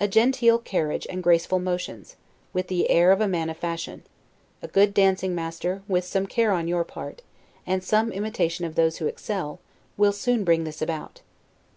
[0.00, 2.16] A genteel carriage and graceful motions,
[2.52, 4.02] with the air of a man of fashion:
[4.60, 7.22] a good dancing master, with some care on your part,
[7.64, 9.60] and some imitation of those who excel,
[9.96, 11.20] will soon bring this about.